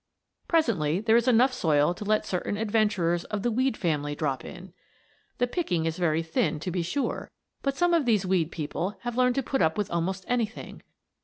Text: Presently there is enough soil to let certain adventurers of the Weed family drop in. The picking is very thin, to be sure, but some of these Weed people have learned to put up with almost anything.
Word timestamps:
Presently 0.47 0.99
there 0.99 1.15
is 1.15 1.27
enough 1.27 1.53
soil 1.53 1.93
to 1.93 2.03
let 2.03 2.25
certain 2.25 2.57
adventurers 2.57 3.23
of 3.25 3.43
the 3.43 3.51
Weed 3.51 3.77
family 3.77 4.15
drop 4.15 4.43
in. 4.43 4.73
The 5.37 5.45
picking 5.45 5.85
is 5.85 5.99
very 5.99 6.23
thin, 6.23 6.59
to 6.61 6.71
be 6.71 6.81
sure, 6.81 7.29
but 7.61 7.77
some 7.77 7.93
of 7.93 8.05
these 8.05 8.25
Weed 8.25 8.51
people 8.51 8.97
have 9.01 9.15
learned 9.15 9.35
to 9.35 9.43
put 9.43 9.61
up 9.61 9.77
with 9.77 9.91
almost 9.91 10.25
anything. 10.27 10.81